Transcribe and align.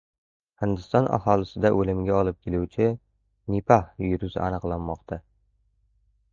Hindiston 0.61 1.09
aholisida 1.17 1.71
o‘limga 1.81 2.15
olib 2.21 2.39
keluvchi- 2.47 2.89
nipah 3.55 3.87
virusi 4.07 4.43
aniqlanmoqda 4.49 5.23